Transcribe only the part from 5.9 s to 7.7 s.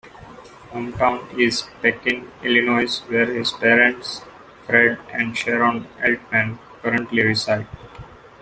Altman, currently reside.